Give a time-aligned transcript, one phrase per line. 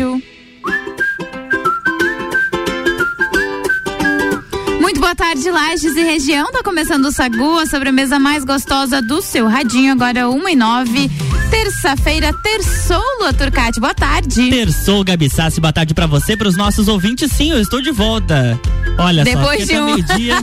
[0.00, 0.22] rádio.
[4.80, 6.50] Muito boa tarde, Lages e região.
[6.50, 11.10] Tá começando o Sagu, a sobremesa mais gostosa do seu radinho, agora uma e nove.
[11.50, 13.80] Terça-feira, terçou, Lua Turcati.
[13.80, 14.48] Boa tarde.
[14.48, 15.60] Terçou, Gabi Sassi.
[15.60, 17.30] Boa tarde pra você, pros nossos ouvintes.
[17.32, 18.58] Sim, eu estou de volta.
[18.96, 19.84] Olha Depois só, de um...
[19.86, 20.36] meio-dia.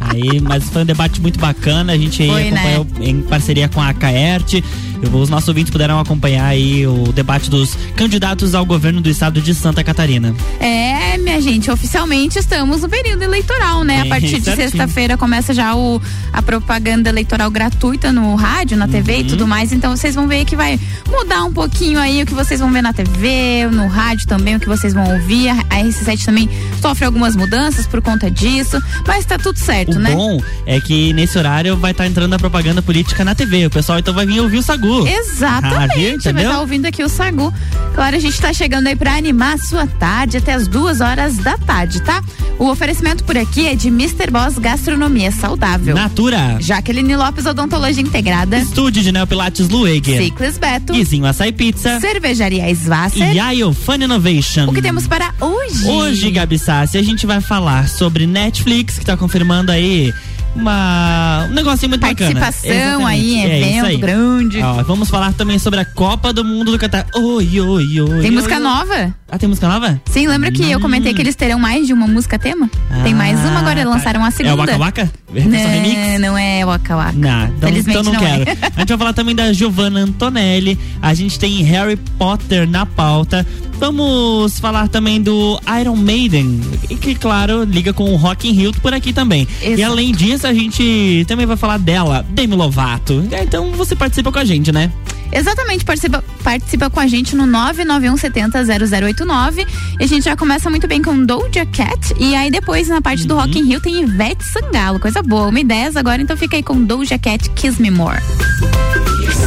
[0.00, 1.92] Aí, mas foi um debate muito bacana.
[1.92, 2.74] A gente Foi, né?
[2.74, 4.64] acompanhou em parceria com a Caerte.
[5.12, 9.54] Os nossos ouvintes puderam acompanhar aí o debate dos candidatos ao governo do estado de
[9.54, 10.34] Santa Catarina.
[10.60, 14.02] É, minha gente, oficialmente estamos no período eleitoral, né?
[14.02, 16.00] a É, partir de sexta-feira começa já o,
[16.32, 19.20] a propaganda eleitoral gratuita no rádio, na TV Uhum.
[19.20, 19.72] e tudo mais.
[19.72, 22.82] Então vocês vão ver que vai mudar um pouquinho aí o que vocês vão ver
[22.82, 25.48] na TV, no rádio também, o que vocês vão ouvir.
[25.48, 26.48] A a RC7 também
[26.82, 30.12] sofre algumas mudanças por conta disso, mas tá tudo certo, O né?
[30.12, 33.66] bom é que nesse horário vai estar entrando a propaganda política na TV.
[33.66, 34.87] O pessoal então vai vir ouvir o Sagu.
[34.96, 35.06] Ah, viu?
[35.20, 36.42] Exatamente, vai Entendeu?
[36.44, 37.52] estar ouvindo aqui o Sagu.
[37.94, 41.36] Claro, a gente tá chegando aí pra animar a sua tarde até as duas horas
[41.38, 42.22] da tarde, tá?
[42.58, 44.30] O oferecimento por aqui é de Mr.
[44.30, 45.94] Boss Gastronomia Saudável.
[45.94, 46.58] Natura.
[46.60, 48.58] Jaqueline Lopes Odontologia Integrada.
[48.58, 50.22] Estúdio de Neopilates Lueger.
[50.22, 50.92] Ciclis Beto.
[50.92, 52.00] Guizinho Açaí Pizza.
[52.00, 53.32] Cervejaria Svasser.
[53.32, 54.66] E Fun Innovation.
[54.68, 55.86] O que temos para hoje?
[55.88, 60.12] Hoje, Gabi Sassi, a gente vai falar sobre Netflix, que tá confirmando aí
[60.58, 62.40] uma, um negocinho muito bacana.
[62.40, 63.40] Participação aí.
[63.40, 63.96] É evento aí.
[63.96, 64.60] grande.
[64.62, 67.06] Ó, vamos falar também sobre a Copa do Mundo do Catar.
[67.14, 68.08] Oi, oi, oi.
[68.20, 68.60] Tem oi, música oi.
[68.60, 69.14] nova?
[69.30, 70.00] Ah, tem música nova?
[70.06, 72.68] Sim, lembra que eu comentei que eles terão mais de uma música tema?
[73.02, 74.54] tem mais uma, agora Ah, lançaram a É segunda.
[74.54, 75.10] o Waka Waka?
[75.34, 77.12] Não, não é Waka Waka.
[77.12, 78.44] Não, então, então não, não é.
[78.44, 78.58] quero.
[78.76, 80.78] A gente vai falar também da Giovanna Antonelli.
[81.02, 83.46] A gente tem Harry Potter na pauta.
[83.78, 88.72] Vamos falar também do Iron Maiden, e que, claro, liga com o Rock in Rio
[88.82, 89.46] por aqui também.
[89.62, 89.92] E Exato.
[89.92, 93.26] além disso, a gente também vai falar dela, Demi Lovato.
[93.30, 94.90] É, Então você participa com a gente, né?
[95.30, 99.66] Exatamente, participa, participa com a gente no 991700089
[100.00, 103.26] e a gente já começa muito bem com Doja Cat e aí depois na parte
[103.26, 103.40] do Uhum.
[103.42, 106.82] Rock in Rio tem Ivete Sangalo, coisa boa, uma ideia agora, então fica aí com
[106.82, 108.20] Doja Cat Kiss Me More.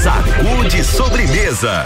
[0.04, 1.86] Sacude sobremesa.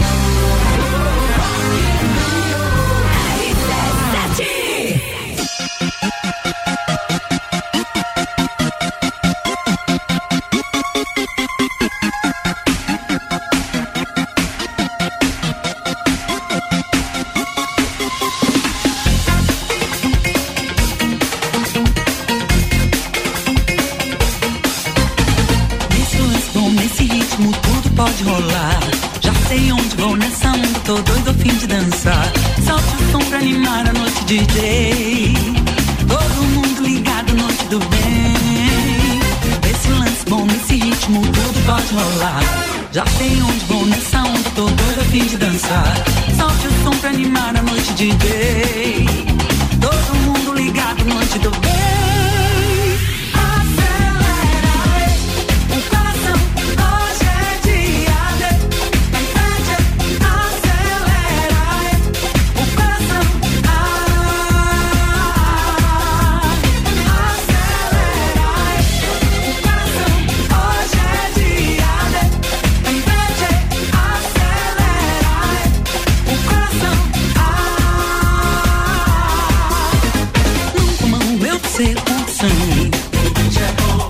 [81.81, 82.49] Mão eu ser opção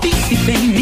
[0.00, 0.81] Pense bem,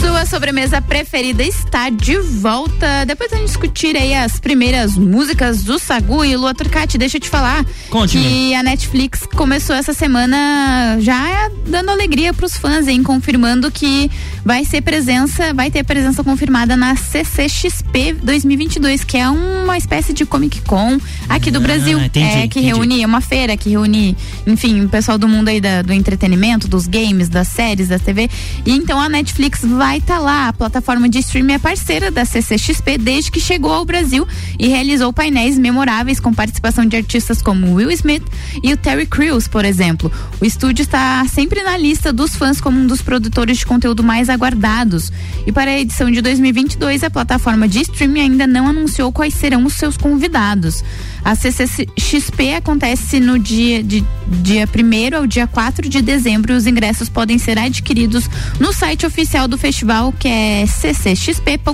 [0.00, 3.04] Sua sobremesa preferida está de volta.
[3.06, 7.28] Depois de discutir aí as primeiras músicas do Sagu e Lua Turcati, deixa eu te
[7.28, 8.22] falar Conte-me.
[8.22, 14.10] que a Netflix começou essa semana já dando alegria pros fãs, hein, confirmando que
[14.44, 20.24] vai ser presença, vai ter presença confirmada na CCXP 2022, que é uma espécie de
[20.24, 22.66] Comic Con aqui do Ah, Brasil, entendi, é que entendi.
[22.66, 24.16] reúne é uma feira que reúne,
[24.46, 28.30] enfim, o pessoal do mundo aí da- do entretenimento, dos games, das séries, da TV.
[28.64, 30.48] E então a Netflix vai estar lá.
[30.48, 34.26] A plataforma de streaming é parceira da CCXP desde que chegou ao Brasil
[34.58, 38.22] e realizou painéis memoráveis com participação de artistas como Will Smith
[38.62, 40.10] e o Terry Crews, por exemplo.
[40.40, 44.29] O estúdio está sempre na lista dos fãs como um dos produtores de conteúdo mais
[44.30, 45.12] aguardados.
[45.46, 49.64] E para a edição de 2022, a plataforma de streaming ainda não anunciou quais serão
[49.64, 50.82] os seus convidados.
[51.24, 57.08] A CCXP acontece no dia de dia 1 ao dia 4 de dezembro os ingressos
[57.08, 61.70] podem ser adquiridos no site oficial do festival, que é ccxp.com.br.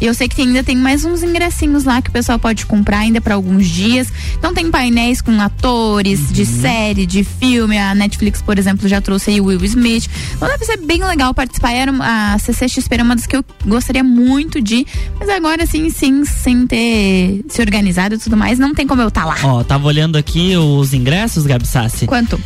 [0.00, 2.64] E eu sei que tem- ainda tem mais uns ingressinhos lá que o pessoal pode
[2.66, 4.08] comprar ainda para alguns dias.
[4.38, 7.76] Então tem painéis com atores de série, de filme.
[7.78, 10.08] A Netflix, por exemplo, já trouxe aí o Will Smith.
[10.34, 11.72] Então deve ser bem legal participar.
[11.72, 14.86] Era a CCXP era uma das que eu gostaria muito de,
[15.18, 19.08] mas agora sim, sim, sem ter se organizado e tudo mais, não tem como eu
[19.08, 19.36] estar lá.
[19.42, 22.06] Ó, tava olhando aqui os ingressos, Gabi Sassi.
[22.06, 22.40] Quanto?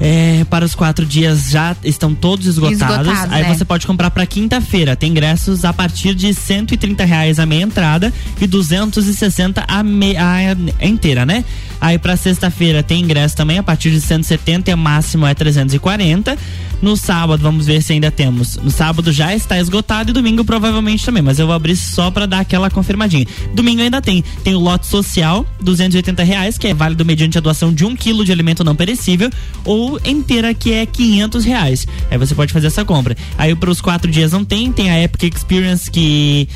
[0.00, 3.06] É, para os quatro dias já estão todos esgotados.
[3.06, 3.54] Esgotados, Aí é.
[3.54, 4.96] você pode comprar para quinta-feira.
[4.96, 10.56] Tem ingressos a partir de 130 reais a meia entrada e 260 a, me, a
[10.86, 11.44] inteira, né?
[11.78, 16.36] Aí para sexta-feira tem ingresso também a partir de 170 e a máximo é 340.
[16.82, 18.56] No sábado, vamos ver se ainda temos.
[18.56, 22.26] No sábado já está esgotado e domingo provavelmente também, mas eu vou abrir só para
[22.26, 23.26] dar aquela confirmadinha.
[23.54, 24.24] Domingo ainda tem.
[24.42, 28.24] Tem o lote social, 280 reais, que é válido mediante a doação de um quilo
[28.24, 29.30] de alimento não perecível,
[29.64, 31.86] ou inteira, que é 500 reais.
[32.10, 33.16] Aí você pode fazer essa compra.
[33.36, 36.48] Aí para os quatro dias não tem, tem a Epic Experience que.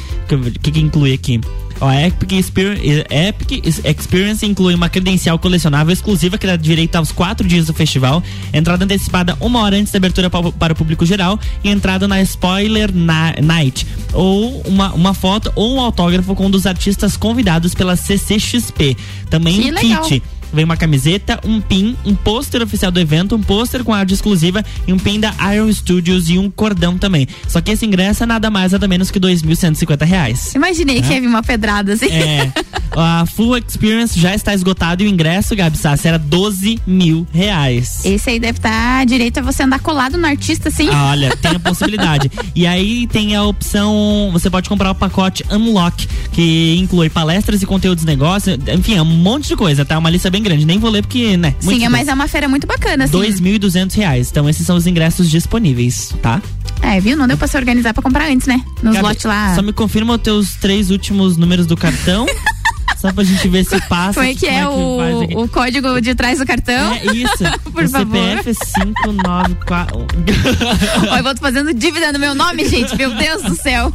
[0.63, 1.41] que, que inclui aqui?
[1.81, 7.47] A Epic Experience, Epic Experience inclui uma credencial colecionável exclusiva que dá direito aos quatro
[7.47, 11.39] dias do festival, entrada antecipada uma hora antes da abertura pa- para o público geral
[11.63, 16.67] e entrada na Spoiler Night, ou uma, uma foto ou um autógrafo com um dos
[16.67, 18.97] artistas convidados pela CCXP.
[19.29, 19.75] Também Que um
[20.09, 20.23] kit.
[20.55, 24.65] Vem uma camiseta, um pin, um pôster oficial do evento, um pôster com arte exclusiva
[24.87, 27.27] e um pin da Iron Studios e um cordão também.
[27.49, 30.55] Só que esse ingresso é nada mais nada menos que 2.150 reais.
[30.55, 32.07] Imaginei que ia vir uma pedrada assim.
[32.07, 32.53] É.
[32.97, 38.05] A Full Experience já está esgotado e o ingresso, Gabi Sassi, era 12 mil reais.
[38.05, 40.89] Esse aí deve estar direito a você andar colado no artista, assim.
[40.91, 42.31] Ah, Olha, tem a possibilidade.
[42.55, 47.67] e aí tem a opção, você pode comprar o pacote Unlock, que inclui palestras e
[47.67, 49.99] conteúdos de negócio, enfim, é um monte de coisa, tá?
[49.99, 50.65] Uma lista bem grande.
[50.65, 51.55] Nem vou ler porque, né?
[51.59, 53.19] Sim, é, mas é uma feira muito bacana, assim.
[53.19, 54.29] 2.200 reais.
[54.31, 56.41] Então esses são os ingressos disponíveis, tá?
[56.83, 57.17] É, viu?
[57.17, 58.63] Não deu pra se organizar pra comprar antes, né?
[58.83, 59.55] Nos Gabi, lotes lá.
[59.55, 62.27] Só me confirma os teus três últimos números do cartão.
[63.05, 64.15] só pra gente ver se passa.
[64.15, 65.37] Foi que como é, faz aqui.
[65.37, 66.95] o, o código de trás do cartão.
[66.95, 67.45] É isso.
[67.71, 68.17] Por o favor.
[68.17, 70.07] CPF é 594.
[71.11, 72.97] Ó, eu vou fazendo dívida no meu nome, gente.
[72.97, 73.93] Meu Deus do céu.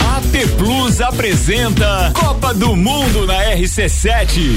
[0.00, 4.56] AT Plus apresenta Copa do Mundo na RC7.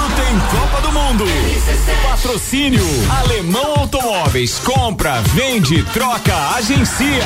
[0.39, 1.25] Copa do Mundo.
[2.03, 2.83] Patrocínio
[3.19, 4.59] Alemão Automóveis.
[4.59, 7.25] Compra, vende, troca, agencia.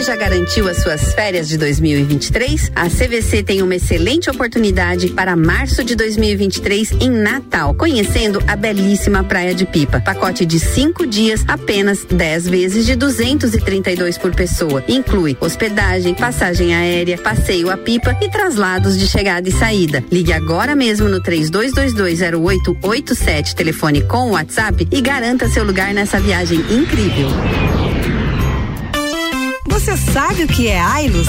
[0.00, 2.72] Já garantiu as suas férias de 2023?
[2.74, 9.22] A CVC tem uma excelente oportunidade para março de 2023 em Natal, conhecendo a belíssima
[9.22, 10.00] Praia de Pipa.
[10.00, 14.82] Pacote de cinco dias, apenas 10 vezes de 232 por pessoa.
[14.88, 20.02] Inclui hospedagem, passagem aérea, passeio a pipa e traslados de chegada e saída.
[20.10, 27.28] Ligue agora mesmo no 32220887, telefone com WhatsApp e garanta seu lugar nessa viagem incrível.
[29.70, 31.28] Você sabe o que é Ailos?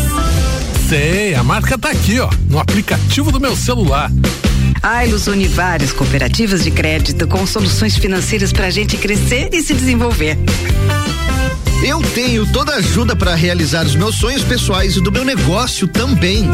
[0.89, 4.11] Sei, a marca tá aqui, ó, no aplicativo do meu celular.
[4.83, 9.73] Ailos une várias cooperativas de crédito com soluções financeiras para a gente crescer e se
[9.73, 10.37] desenvolver.
[11.83, 15.87] Eu tenho toda a ajuda para realizar os meus sonhos pessoais e do meu negócio
[15.87, 16.49] também.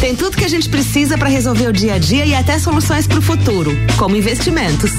[0.00, 3.06] Tem tudo que a gente precisa para resolver o dia a dia e até soluções
[3.06, 4.92] para o futuro, como investimentos.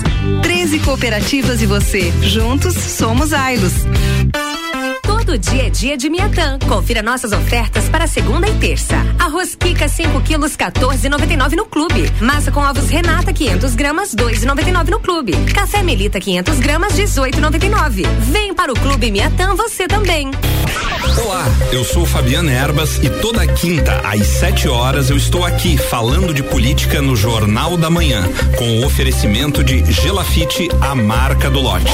[0.43, 2.13] 13 cooperativas e você.
[2.21, 3.73] Juntos somos Ailos.
[5.29, 6.57] Do dia a dia de Miatã.
[6.67, 8.95] Confira nossas ofertas para segunda e terça.
[9.19, 12.11] Arroz Kika 5 quilos 14,99 no clube.
[12.19, 15.33] Massa com ovos Renata 500 gramas 2,99 no clube.
[15.53, 18.07] Café Melita 500 gramas 18,99.
[18.21, 20.31] Vem para o clube Miatã você também.
[21.23, 26.33] Olá, eu sou Fabiana Erbas e toda quinta às 7 horas eu estou aqui falando
[26.33, 28.23] de política no Jornal da Manhã,
[28.57, 31.85] com o oferecimento de Gelafite, a marca do lote.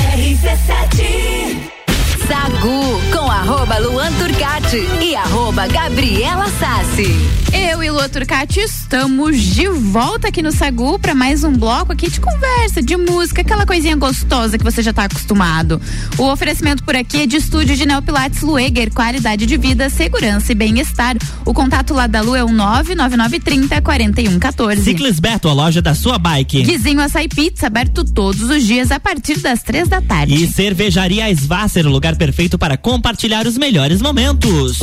[2.27, 7.45] Sagu com arroba Luan Turcati e arroba Gabriela Sassi.
[7.53, 12.09] Eu e Lua Turcati estamos de volta aqui no Sagu para mais um bloco aqui
[12.09, 15.79] de conversa, de música, aquela coisinha gostosa que você já está acostumado.
[16.17, 20.55] O oferecimento por aqui é de estúdio de Neopilates Lueger, qualidade de vida, segurança e
[20.55, 21.15] bem-estar.
[21.45, 24.83] O contato lá da Lu é o 99930 4114.
[24.83, 26.63] Ciclis Beto, a loja da sua bike.
[26.63, 30.33] Guizinho Açaí Pizza, aberto todos os dias a partir das três da tarde.
[30.33, 34.77] E Cervejaria Svasser, o lugar perfeito para compartilhar os melhores momentos.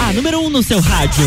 [0.00, 1.24] A número 1 um no seu rádio.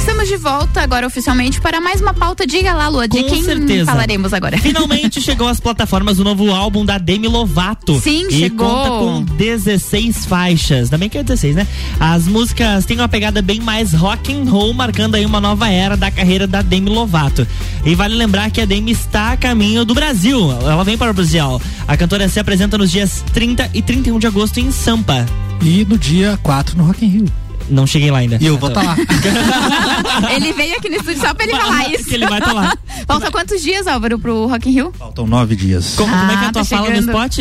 [0.00, 2.46] Estamos de volta agora oficialmente para mais uma pauta.
[2.46, 3.84] Diga lá, Lua, de Com quem certeza.
[3.84, 4.56] falaremos agora?
[4.58, 8.00] Finalmente chegou às plataformas o novo álbum da Demi Lovato.
[8.00, 8.66] Sim, e chegou.
[8.66, 10.88] conta com 16 faixas.
[10.88, 11.66] Também que é 16, né?
[12.00, 15.98] As músicas têm uma pegada bem mais rock and roll, marcando aí uma nova era
[15.98, 17.46] da carreira da Demi Lovato.
[17.84, 20.50] E vale lembrar que a Demi está a caminho do Brasil.
[20.62, 21.60] Ela vem para o Brasil.
[21.86, 25.26] A cantora se apresenta nos dias 30 e 31 de agosto em Sampa.
[25.62, 27.49] E no dia 4 no Rock in Rio.
[27.70, 28.38] Não cheguei lá ainda.
[28.40, 28.96] E eu vou estar lá.
[30.34, 32.04] ele veio aqui no estúdio só pra ele falar isso.
[32.04, 32.76] Que ele vai tá lá.
[33.06, 34.92] Falta quantos dias, Álvaro, pro Rock in Rio?
[34.98, 35.94] Faltam nove dias.
[35.96, 37.08] Como, como é que é a Ah, tua tá fala no chegando.
[37.10, 37.38] spot?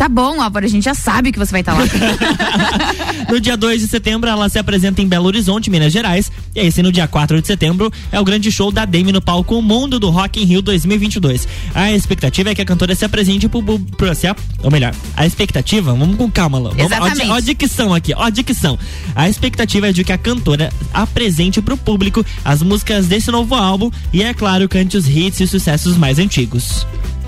[0.00, 1.84] Tá bom, Álvaro, a gente já sabe que você vai estar lá.
[3.28, 6.32] No dia 2 de setembro, ela se apresenta em Belo Horizonte, Minas Gerais.
[6.54, 9.20] E aí, sim, no dia 4 de setembro, é o grande show da Demi no
[9.20, 11.46] palco Mundo do Rock in Rio 2022.
[11.74, 14.94] A expectativa é que a cantora se apresente pro, pro, pro se a- ou melhor,
[15.14, 16.70] a expectativa, vamos com calma, Lô.
[16.70, 17.30] Ó, Exatamente.
[17.30, 18.78] ó a dicção aqui, ó a dicção.
[19.14, 23.90] A expectativa é de que a cantora apresente pro público as músicas desse novo álbum
[24.14, 26.86] e, é claro, cante os hits e os sucessos mais antigos.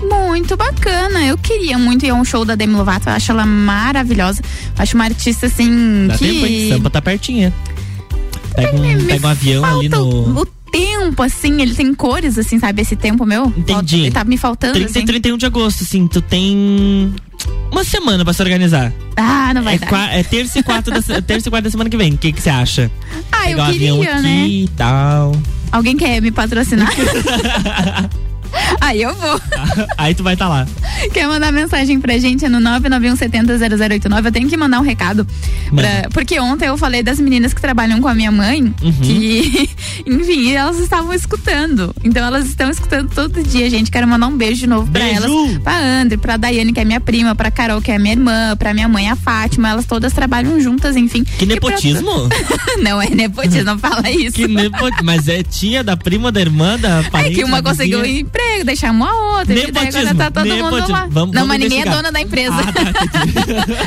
[0.09, 1.25] Muito bacana.
[1.25, 3.09] Eu queria muito ir a um show da Demi Lovato.
[3.09, 4.41] Eu acho ela maravilhosa.
[4.77, 6.69] Acho uma artista assim Dá que tempo, hein?
[6.69, 7.53] Sampa tá pertinho.
[8.55, 10.41] Pega um, pega um avião ali no...
[10.41, 12.81] o tempo assim, ele tem cores assim, sabe?
[12.81, 13.51] Esse tempo meu.
[13.55, 14.01] Entendi.
[14.01, 14.99] Ele tá me faltando 30 assim.
[14.99, 17.13] e 31 de agosto, assim, tu tem
[17.71, 18.91] uma semana pra se organizar.
[19.15, 20.13] Ah, não vai É, dar.
[20.13, 22.13] é terça e quarta da, terça e quarta da semana que vem.
[22.13, 22.91] O que você acha?
[23.31, 24.69] Ah, eu Pegar um avião queria, aqui né?
[24.77, 25.35] tal.
[25.71, 26.91] Alguém quer me patrocinar?
[28.81, 29.41] Aí eu vou.
[29.97, 30.67] Aí tu vai estar lá.
[31.13, 34.25] Quer mandar mensagem pra gente é no 991700089.
[34.25, 35.25] Eu tenho que mandar um recado.
[35.75, 38.91] pra- porque ontem eu falei das meninas que trabalham com a minha mãe, Uhum.
[39.01, 39.69] que,
[40.05, 41.93] enfim, elas estavam escutando.
[42.03, 43.89] Então elas estão escutando todo dia, gente.
[43.91, 45.23] Quero mandar um beijo de novo pra Beijo!
[45.23, 45.57] elas.
[45.59, 48.73] Pra André, pra Daiane, que é minha prima, pra Carol, que é minha irmã, pra
[48.73, 49.69] minha mãe, a Fátima.
[49.69, 51.23] Elas todas trabalham juntas, enfim.
[51.23, 52.29] Que E pra- nepotismo?
[52.83, 54.35] não é nepotismo, não fala isso.
[54.35, 54.77] Que nepo...
[55.03, 58.19] Mas é tia da prima, da irmã, da É parente, que uma conseguiu vizinha.
[58.43, 59.53] Emprego, deixar uma outra.
[59.53, 60.93] e daí agora Nepotismo, tá todo mundo nepotismo.
[60.93, 61.07] lá.
[61.09, 62.53] Vamos- não, mas ninguém é dona da empresa.
[62.55, 62.81] Ah, tá,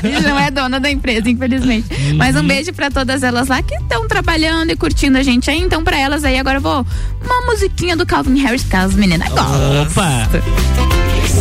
[0.02, 1.86] A gente não é dona da empresa, infelizmente.
[2.16, 2.42] Mas Uhum.
[2.42, 5.60] um beijo pra todas elas lá que estão trabalhando e curtindo a gente aí.
[5.60, 6.86] Então, pra elas aí, agora eu vou.
[7.24, 9.82] Uma musiquinha do Calvin Harris, que as meninas gostam.
[9.82, 10.28] Opa!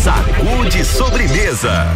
[0.03, 1.87] Sacude sobremesa.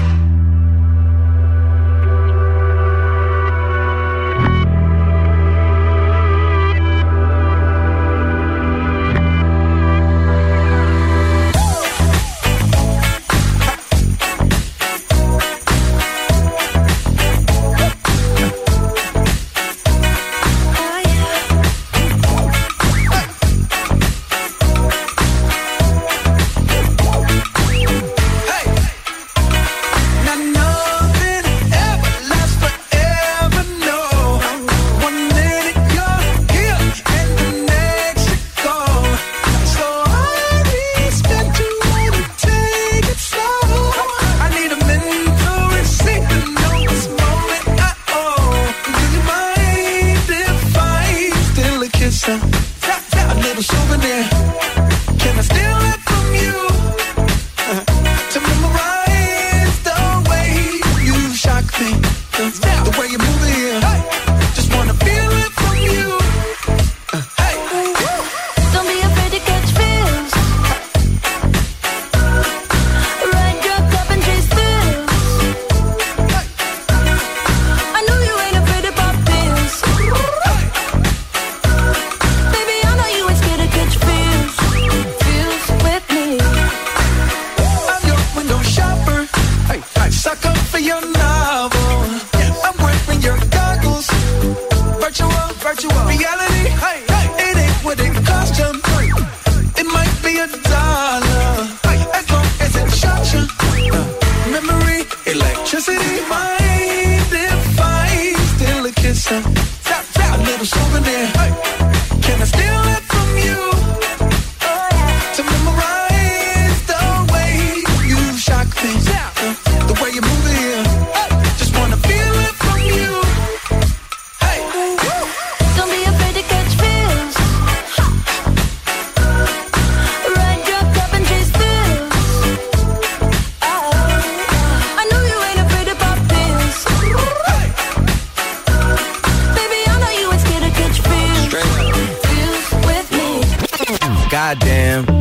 [144.49, 145.05] Goddamn,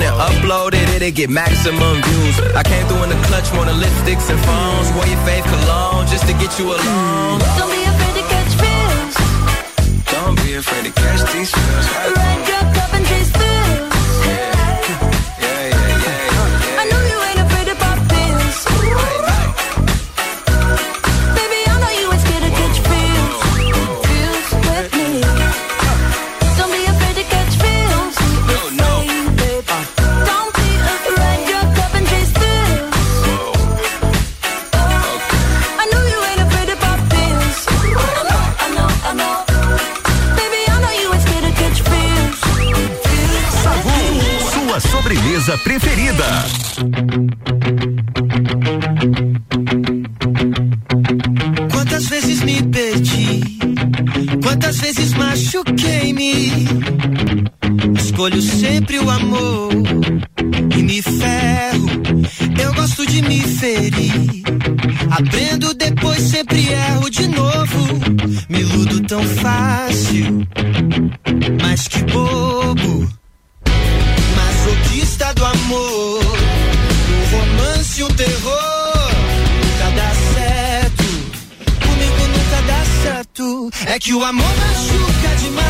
[0.00, 2.36] and upload it, it'll get maximum views.
[2.54, 4.92] I came through in the clutch, more than lipsticks and phones.
[4.94, 7.40] Wore your fave cologne just to get you alone.
[7.58, 9.14] Don't be afraid to catch feels.
[10.12, 11.86] Don't be afraid to catch these feels.
[12.16, 13.65] Ride your cup and chase thrills.
[45.58, 46.24] Preferida.
[51.70, 53.58] Quantas vezes me perdi?
[54.42, 56.66] Quantas vezes machuquei-me?
[57.96, 59.72] Escolho sempre o amor
[60.76, 61.90] e me ferro.
[62.60, 64.35] Eu gosto de me ferir.
[83.96, 85.65] É que o amor machuca demais.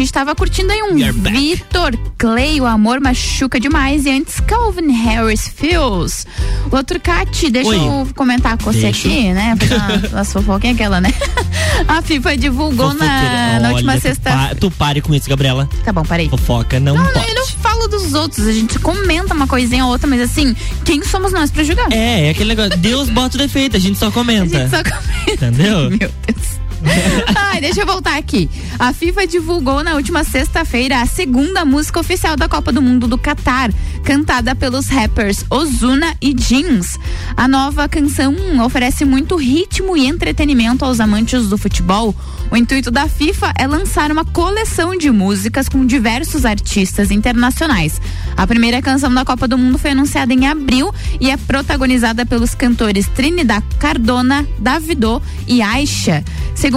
[0.00, 0.94] Gente tava curtindo aí um.
[1.12, 4.04] Vitor Clay, o amor machuca demais.
[4.06, 6.26] E antes, Calvin Harris Feels.
[6.70, 7.76] Ô, Turcati, deixa Oi.
[7.76, 9.54] eu comentar com você aqui, né?
[10.12, 11.12] Umas fofoquinhas aquela, né?
[11.88, 14.30] A FIFA divulgou na, na última tu sexta.
[14.30, 15.68] pa- Tu pare com isso, Gabriela.
[15.84, 16.28] Tá bom, parei.
[16.28, 17.28] Fofoca não, Não, pode.
[17.28, 21.02] eu não falo dos outros, a gente comenta uma coisinha ou outra, mas assim, quem
[21.04, 21.90] somos nós pra julgar?
[21.92, 22.76] É, é aquele negócio.
[22.78, 24.56] Deus bota o defeito, a gente só comenta.
[24.56, 25.32] A gente só comenta.
[25.32, 25.78] Entendeu?
[25.90, 26.59] Meu Deus.
[27.36, 28.48] Ai, deixa eu voltar aqui.
[28.78, 33.18] A FIFA divulgou na última sexta-feira a segunda música oficial da Copa do Mundo do
[33.18, 33.70] Catar,
[34.02, 36.98] cantada pelos rappers Ozuna e Jeans.
[37.36, 42.14] A nova canção oferece muito ritmo e entretenimento aos amantes do futebol.
[42.50, 48.00] O intuito da FIFA é lançar uma coleção de músicas com diversos artistas internacionais.
[48.36, 52.54] A primeira canção da Copa do Mundo foi anunciada em abril e é protagonizada pelos
[52.54, 56.24] cantores Trinidad Cardona, Davido e Aisha.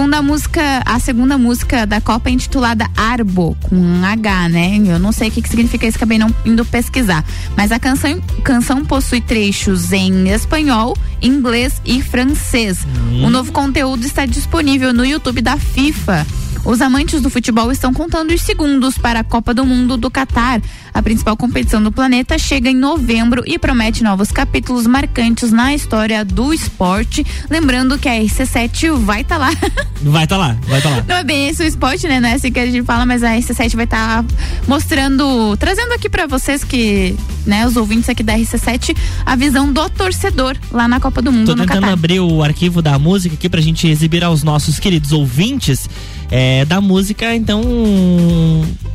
[0.02, 4.76] A música, a segunda música da Copa é intitulada Arbo, com um H, né?
[4.84, 7.24] Eu não sei o que, que significa isso, acabei não indo pesquisar.
[7.56, 12.84] Mas a canção, canção possui trechos em espanhol, inglês e francês.
[13.24, 16.26] O novo conteúdo está disponível no YouTube da FIFA.
[16.64, 20.62] Os amantes do futebol estão contando os segundos para a Copa do Mundo do Catar.
[20.94, 26.24] A principal competição do planeta chega em novembro e promete novos capítulos marcantes na história
[26.24, 27.26] do esporte.
[27.50, 29.50] Lembrando que a RC7 vai estar lá.
[30.04, 31.04] Vai tá lá, vai tá lá.
[31.08, 32.20] Não é bem esse o esporte, né?
[32.20, 34.22] Não é assim que a gente fala, mas a RC7 vai estar
[34.68, 39.88] mostrando, trazendo aqui pra vocês que, né, os ouvintes aqui da RC7, a visão do
[39.88, 41.92] torcedor lá na Copa do Mundo Tô tentando Catar.
[41.92, 45.88] abrir o arquivo da música aqui pra gente exibir aos nossos queridos ouvintes
[46.30, 47.62] é, da música, então,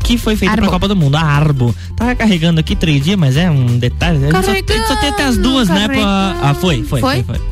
[0.04, 0.74] que foi feita pra Arbo.
[0.74, 1.76] Copa do Mundo, a Arbo.
[1.96, 4.18] Tava carregando aqui três dias, mas é um detalhe.
[4.26, 5.88] A gente só, tem- só tem até as duas, né?
[5.88, 6.36] Pra...
[6.42, 7.24] Ah, foi, foi, Foi?
[7.24, 7.46] foi, foi.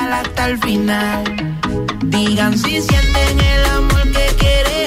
[0.00, 1.24] Hasta el final.
[2.06, 4.81] Digan si sienten el amor que quieren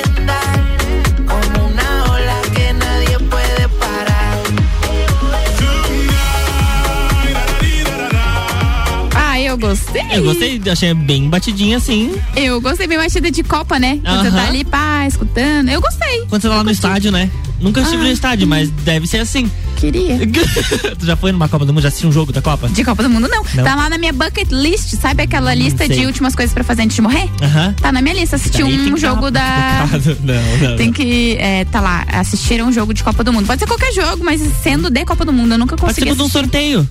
[9.56, 10.04] eu gostei.
[10.12, 12.14] Eu gostei, achei bem batidinha assim.
[12.36, 14.00] Eu gostei bem batida de Copa, né?
[14.04, 15.70] Quando você tá ali, pá, escutando.
[15.70, 16.26] Eu gostei.
[16.30, 17.30] Quando você tá lá no estádio, né?
[17.60, 18.12] Nunca estive no Ah.
[18.12, 19.50] estádio, mas deve ser assim.
[19.78, 20.20] Queria.
[21.00, 21.82] tu já foi numa Copa do Mundo?
[21.84, 22.68] Já assistiu um jogo da Copa?
[22.68, 23.44] De Copa do Mundo, não.
[23.54, 23.64] Não?
[23.64, 26.00] Tá lá na minha bucket list, sabe aquela lista sei.
[26.00, 27.30] de últimas coisas pra fazer antes de morrer?
[27.42, 27.74] Aham.
[27.82, 28.36] Tá na minha lista.
[28.36, 29.88] Assistir tem um jogo da.
[30.22, 30.78] Não, não.
[30.78, 30.94] Tem não.
[30.94, 33.46] que, é, tá lá, assistir um jogo de Copa do Mundo.
[33.46, 36.22] Pode ser qualquer jogo, mas sendo de Copa do Mundo, eu nunca consegui Participa de
[36.24, 36.90] um sorteio.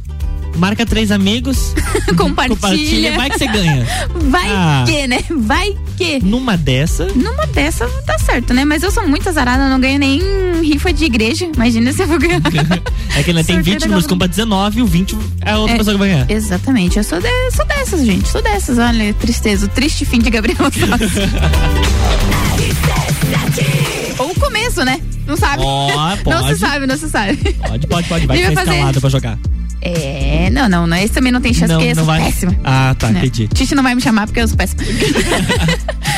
[0.57, 1.75] Marca três amigos.
[2.17, 2.49] Compartilha.
[2.57, 3.87] Compartilha, vai que você ganha.
[4.31, 4.85] Vai Ah.
[4.87, 5.19] que, né?
[5.41, 6.25] Vai que.
[6.25, 7.07] Numa dessa.
[7.15, 8.65] Numa dessa tá certo, né?
[8.65, 10.21] Mas eu sou muito azarada, não ganho nem
[10.63, 11.49] rifa de igreja.
[11.55, 12.41] Imagina se eu vou ganhar.
[13.17, 15.17] É que né, tem Sorteio 20 da números, Copa do compra 19 e o 20
[15.43, 16.29] é a outra É, pessoa que vai ganhar.
[16.31, 18.29] Exatamente, eu sou, de- sou dessas, gente.
[18.29, 18.77] Sou dessas.
[18.79, 19.67] Olha, tristeza.
[19.67, 20.57] O triste fim de Gabriel.
[24.19, 25.01] Ou o começo, né?
[25.27, 25.63] Não sabe.
[25.65, 25.89] Ó,
[26.27, 27.37] Não se sabe, não se sabe.
[27.37, 28.27] Pode, pode, pode.
[28.27, 29.39] Vai ficar fazer- escalado pra jogar.
[29.87, 30.97] É, não, não, não.
[30.97, 32.23] Esse também não tem chance, Não, porque eu não sou vai.
[32.25, 32.57] péssima.
[32.65, 33.19] Ah, tá, Não.
[33.19, 33.49] entendi.
[33.49, 34.83] Titi não vai me chamar porque eu sou péssima.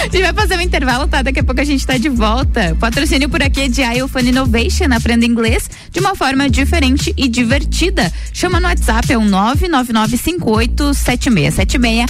[0.01, 1.23] a gente vai fazer um intervalo, tá?
[1.23, 2.73] Daqui a pouco a gente tá de volta.
[2.73, 4.87] O patrocínio por aqui é de iPhone Innovation.
[4.93, 8.13] Aprenda inglês de uma forma diferente e divertida.
[8.33, 12.07] Chama no WhatsApp, é o 999587676.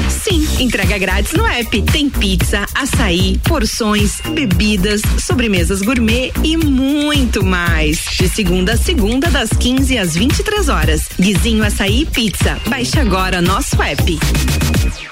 [0.09, 1.83] Sim, entrega grátis no app.
[1.83, 8.01] Tem pizza, açaí, porções, bebidas, sobremesas gourmet e muito mais.
[8.19, 11.09] De segunda a segunda, das 15 às 23 horas.
[11.21, 12.32] Guizinho Açaí Pizza.
[12.69, 15.12] Baixe agora nosso app.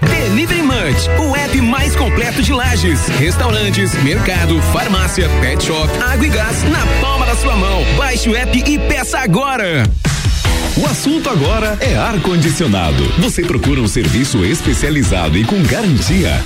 [0.00, 6.30] Delivery Munch, o app mais completo de lajes, restaurantes, mercado, farmácia, pet shop, água e
[6.30, 7.84] gás na palma da sua mão.
[7.96, 9.84] Baixe o app e peça agora.
[10.76, 13.02] O assunto agora é ar-condicionado.
[13.18, 16.44] Você procura um serviço especializado e com garantia.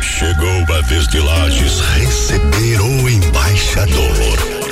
[0.00, 4.65] Chegou a vez de Lages receber o embaixador.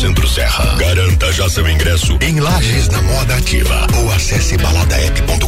[0.00, 0.76] Centro Serra.
[0.78, 5.44] Garanta já seu ingresso em Lages na Moda Ativa ou acesse baladaep.com.br.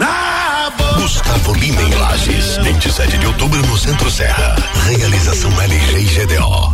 [0.00, 1.00] na boca.
[1.00, 4.56] Gustavo Lima em Lages, 27 de outubro no Centro Serra.
[4.88, 6.72] Realização LG e GDO.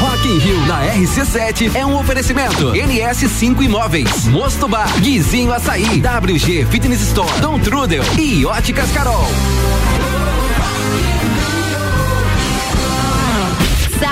[0.00, 2.72] Rock in Rio na RC7 é um oferecimento.
[2.72, 9.26] NS5 Imóveis, Mosto Bar, Guizinho Açaí, WG Fitness Store, Dom Trudel e Óticas Carol.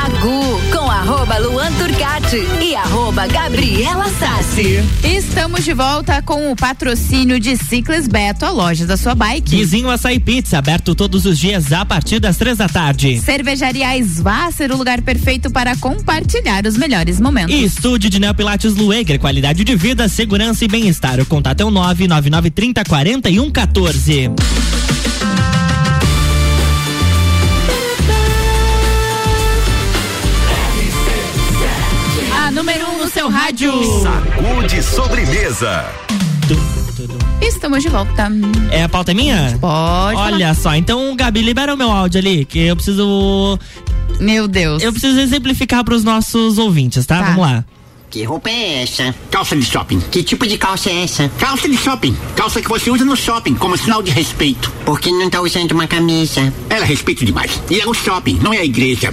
[0.07, 4.78] Magu, com arroba Luan Turcati e arroba Gabriela Sassi.
[5.02, 9.50] Estamos de volta com o patrocínio de Ciclis Beto, a loja da sua bike.
[9.57, 13.18] Vizinho Açaí Pizza, aberto todos os dias a partir das três da tarde.
[13.18, 17.52] Cervejaria Svá ser o lugar perfeito para compartilhar os melhores momentos.
[17.52, 21.18] E estúdio de Neopilates Lueger, qualidade de vida, segurança e bem-estar.
[21.18, 24.30] O contato é o nove nove nove trinta quarenta e um 14.
[33.57, 34.02] Rádio.
[34.02, 35.86] Sacude sobremesa.
[37.40, 38.30] Estamos de volta.
[38.70, 39.57] É a pauta é minha?
[39.59, 40.18] Pode.
[40.18, 43.59] Olha só, então, Gabi, libera o meu áudio ali, que eu preciso.
[44.20, 44.82] Meu Deus.
[44.82, 47.22] Eu preciso exemplificar para os nossos ouvintes, tá?
[47.22, 47.64] Vamos lá.
[48.11, 49.14] Que roupa é essa?
[49.30, 50.00] Calça de shopping.
[50.00, 51.28] Que tipo de calça é essa?
[51.38, 52.16] Calça de shopping.
[52.36, 54.70] Calça que você usa no shopping como sinal de respeito.
[54.84, 56.52] Por que não tá usando uma camisa?
[56.68, 57.61] Ela é respeito demais.
[57.70, 59.12] E é o shopping, não é a igreja.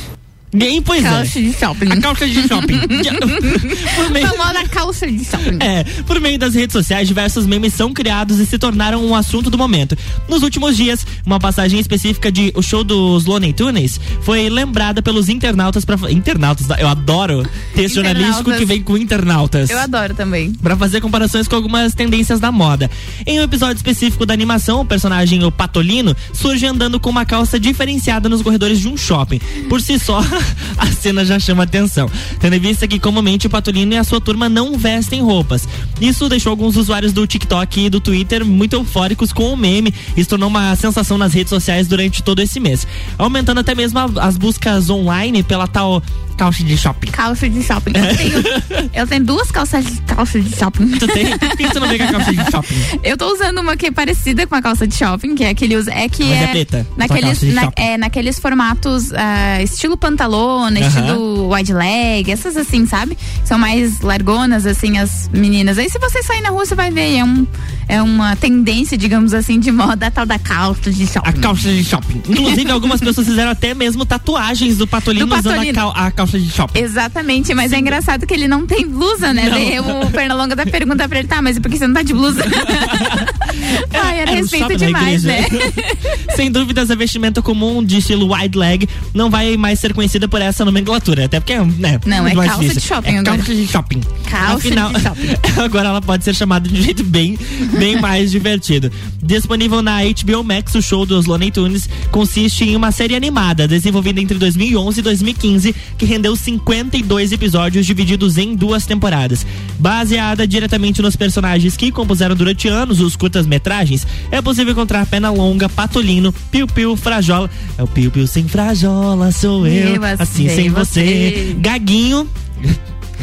[0.53, 1.41] Bem, pois calça é.
[1.41, 1.91] de shopping.
[1.91, 2.79] A calça de shopping.
[3.95, 5.57] Por meio- Famosa calça de shopping.
[5.59, 9.49] É, por meio das redes sociais, diversos memes são criados e se tornaram um assunto
[9.49, 9.97] do momento.
[10.27, 15.29] Nos últimos dias, uma passagem específica de O Show dos Looney Tunes foi lembrada pelos
[15.29, 19.69] internautas para internautas, eu adoro texto jornalístico que vem com internautas.
[19.69, 20.51] Eu adoro também.
[20.53, 22.89] Pra fazer comparações com algumas tendências da moda.
[23.25, 27.59] Em um episódio específico da animação, o personagem, o Patolino, surge andando com uma calça
[27.59, 29.39] diferenciada nos corredores de um shopping.
[29.69, 30.21] Por si só,
[30.77, 32.09] a cena já chama atenção.
[32.39, 35.67] Tendo em vista que comumente o Patolino e a sua turma não vestem roupas.
[36.01, 40.29] Isso deixou alguns usuários do TikTok e do Twitter muito eufóricos com o meme se
[40.29, 42.87] tornou uma sensação nas redes sociais durante todo esse mês.
[43.17, 46.01] Aumentando até mesmo as buscas online pela tal
[46.35, 47.11] calça de shopping.
[47.11, 47.91] Calça de shopping.
[47.95, 50.87] Eu tenho, eu tenho duas calças de calça de shopping.
[50.97, 51.37] Tu tem?
[51.37, 52.75] Por que você não vem com a calça de shopping?
[53.03, 55.75] Eu tô usando uma que é parecida com a calça de shopping, que é aquele
[55.75, 60.79] usa- é que Mas é é, preta, naqueles na- é naqueles formatos ah, estilo pantalona,
[60.79, 60.87] Aham.
[60.87, 63.17] estilo wide leg, essas assim, sabe?
[63.43, 65.77] São mais largonas assim as meninas.
[65.77, 67.45] Aí se você sair na rua você vai ver, é um
[67.87, 71.29] é uma tendência, digamos assim, de moda a tal da calça de shopping.
[71.29, 72.21] A calça de shopping.
[72.29, 75.73] Inclusive, algumas pessoas fizeram até mesmo tatuagens do Patolino, Do usando a, Patolino.
[75.75, 76.79] cal- a calça de shopping.
[76.79, 79.43] Exatamente, mas é engraçado que ele não tem blusa, né?
[79.43, 79.51] Não.
[79.51, 82.13] Daí o Pernalonga da pergunta pra ele, tá, mas por que você não tá de
[82.13, 82.43] blusa?
[83.93, 85.45] Ai, era Era um respeito demais, né?
[86.35, 90.41] Sem dúvidas, a vestimenta comum de estilo wide leg não vai mais ser conhecida por
[90.41, 91.25] essa nomenclatura.
[91.25, 91.99] Até porque, né?
[92.05, 92.81] Não, é calça de difícil.
[92.81, 93.37] shopping é agora.
[93.37, 94.01] Calça de shopping.
[94.29, 95.27] Calça Afinal, de shopping.
[95.61, 97.37] agora ela pode ser chamada de um jeito bem,
[97.77, 98.91] bem mais divertido.
[99.21, 104.19] Disponível na HBO Max, o show dos Looney Tunes consiste em uma série animada desenvolvida
[104.19, 109.45] entre 2011 e 2015 que rendeu 52 episódios divididos em duas temporadas.
[109.79, 115.67] Baseada diretamente nos personagens que compuseram durante anos os curtas-metragens, é possível encontrar Pena Longa,
[115.67, 117.49] Patolino, Piu Piu, Frajola.
[117.77, 119.95] É o Piu Piu sem Frajola, sou eu.
[119.95, 121.01] Eu assim sem você.
[121.01, 121.55] você.
[121.59, 122.27] Gaguinho.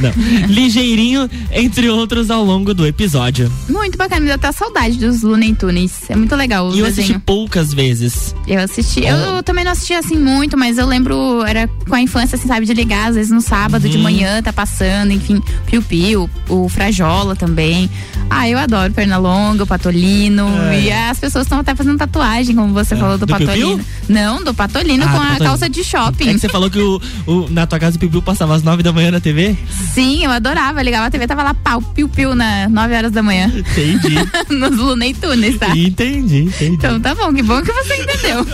[0.00, 0.10] Não.
[0.48, 3.50] Ligeirinho, entre outros, ao longo do episódio.
[3.68, 5.92] Muito bacana, me deu até saudade dos Looney Tunes.
[6.08, 8.34] É muito legal E eu assisti poucas vezes.
[8.46, 9.00] Eu assisti.
[9.04, 12.66] Eu também não assisti assim muito, mas eu lembro, era com a infância, assim, sabe,
[12.66, 14.02] de ligar, às vezes no sábado de Uhum.
[14.02, 17.88] manhã, tá passando, enfim, Piu Piu, o Frajola também.
[18.28, 20.46] Ah, eu adoro Pernalonga, o Patolino.
[20.70, 20.80] É.
[20.82, 23.46] E as pessoas estão até fazendo tatuagem, como você falou, do, do Piu Piu?
[23.46, 23.84] Patolino.
[24.08, 25.44] Não, do Patolino Ah, com do a Patolino.
[25.46, 26.28] calça de shopping.
[26.28, 28.62] É que você falou que o, o- na tua casa o Piu Piu passava às
[28.62, 29.56] nove da manhã na TV?
[29.94, 30.82] Sim, eu adorava.
[30.82, 33.50] Ligava a TV, tava lá, pau, Piu Piu, na 9 horas da manhã.
[33.54, 34.14] Entendi.
[34.50, 35.68] Nos Looney Tunes, tá?
[35.76, 36.74] Entendi, entendi.
[36.74, 38.46] Então tá bom, que bom que você entendeu.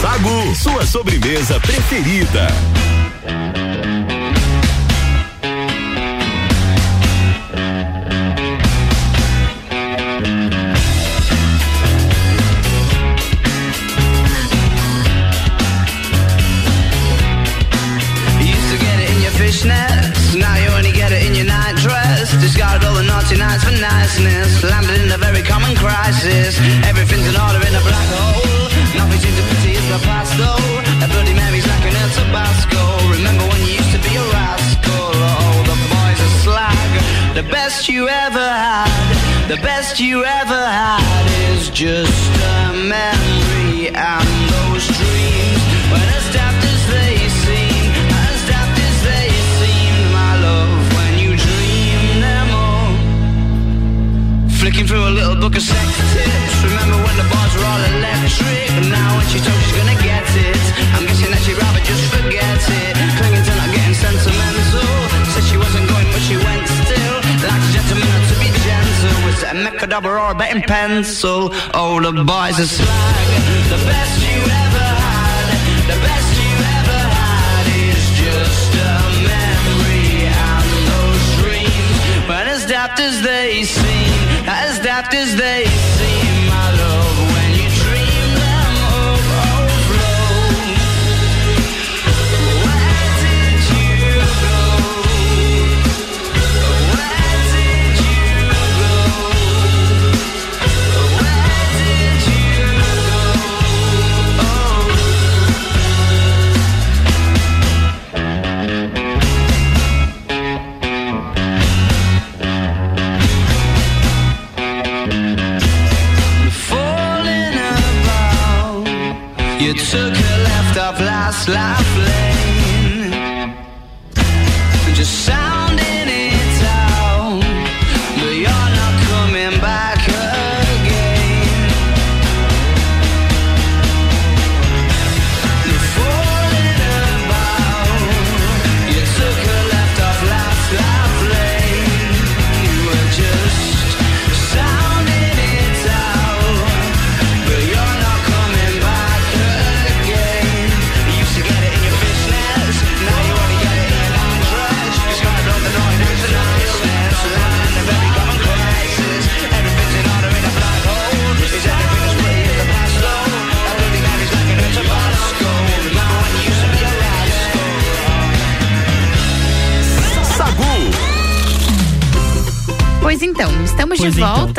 [0.00, 2.48] Sagu, sua sobremesa preferida.
[70.98, 71.50] Pencil.
[71.74, 73.07] Oh, the boys are slag.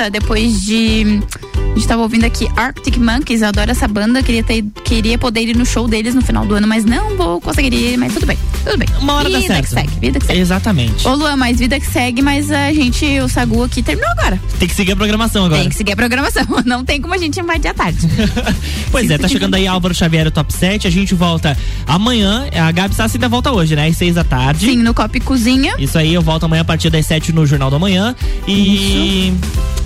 [0.08, 1.20] Depois de.
[1.54, 5.42] A gente tava ouvindo aqui Arctic Monkeys, eu adoro essa banda, queria, ter, queria poder
[5.42, 8.26] ir no show deles no final do ano, mas não vou conseguir ir, mas tudo
[8.26, 8.88] bem, tudo bem.
[9.00, 9.64] Uma hora vida dá certo.
[9.64, 10.40] que segue, vida que segue.
[10.40, 11.08] Exatamente.
[11.08, 14.40] Ô Luan, mas vida que segue, mas a gente, o Sagu aqui terminou agora.
[14.60, 15.62] Tem que seguir a programação agora.
[15.62, 18.00] Tem que seguir a programação, não tem como a gente invadir a tarde.
[18.92, 20.88] Pois é, tá chegando aí Álvaro Xavier, o top 7.
[20.88, 21.56] A gente volta
[21.86, 22.48] amanhã.
[22.54, 23.88] A Gabi Sassi ainda volta hoje, né?
[23.88, 24.66] Às 6 da tarde.
[24.66, 25.76] Sim, no Copa e Cozinha.
[25.78, 28.16] Isso aí, eu volto amanhã a partir das 7 no Jornal da Manhã.
[28.48, 29.32] E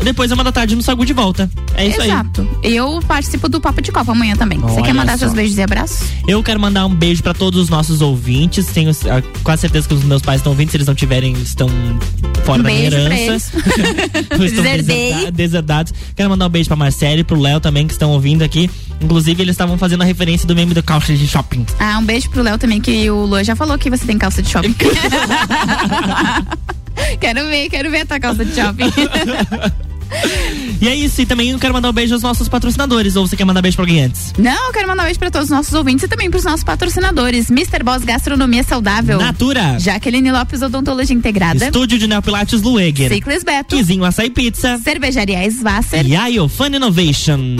[0.03, 1.49] depois, uma da tarde, no Sagu de volta.
[1.75, 2.09] É isso aí.
[2.09, 2.47] Exato.
[2.61, 4.59] Eu participo do Papo de Copa amanhã também.
[4.59, 5.19] Você Olha quer mandar só.
[5.19, 6.07] seus beijos e abraços?
[6.27, 8.62] Eu quero mandar um beijo pra todos os nossos ouvintes.
[8.67, 10.69] Tenho ah, quase certeza que os meus pais estão ouvindo.
[10.69, 11.67] Se eles não tiverem, estão
[12.43, 13.51] fora Um da minha herança.
[14.43, 14.63] estão
[15.31, 15.93] deserdados.
[16.15, 18.69] Quero mandar um beijo pra Marcele e pro Léo também, que estão ouvindo aqui.
[19.01, 21.65] Inclusive, eles estavam fazendo a referência do meme do calça de shopping.
[21.79, 24.41] Ah, um beijo pro Léo também, que o Luan já falou que você tem calça
[24.41, 24.75] de shopping.
[27.19, 28.91] quero ver, quero ver a tua calça de shopping.
[30.81, 31.21] E é isso.
[31.21, 33.15] E também eu quero mandar um beijo aos nossos patrocinadores.
[33.15, 34.33] Ou você quer mandar beijo pra alguém antes?
[34.37, 36.63] Não, eu quero mandar um beijo pra todos os nossos ouvintes e também pros nossos
[36.63, 37.49] patrocinadores.
[37.49, 37.83] Mr.
[37.83, 39.19] Boss Gastronomia Saudável.
[39.19, 39.77] Natura.
[39.79, 41.65] Jaqueline Lopes Odontologia Integrada.
[41.65, 43.11] Estúdio de Neopilates Lueger.
[43.11, 43.75] Ciclis Beto.
[43.75, 44.79] Quizinho Açaí Pizza.
[44.83, 46.05] Cervejaria Svasser.
[46.05, 47.57] E Iofan Innovation.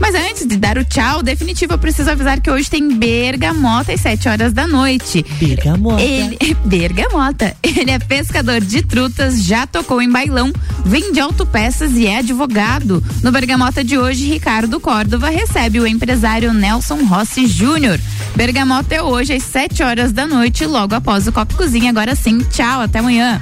[0.00, 4.00] Mas antes de dar o tchau definitivo, eu preciso avisar que hoje tem Bergamota às
[4.00, 5.24] 7 horas da noite.
[5.38, 6.02] Bergamota.
[6.02, 7.56] Ele, Bergamota.
[7.62, 10.52] Ele é pescador de trutas, já tocou em bailão,
[10.84, 13.02] vende autopeças e é advogado.
[13.22, 17.98] No Bergamota de hoje, Ricardo Córdova recebe o empresário Nelson Rossi Júnior.
[18.34, 21.90] Bergamota é hoje às 7 horas da noite, logo após o Copo Cozinha.
[21.90, 23.40] Agora sim, tchau, até amanhã.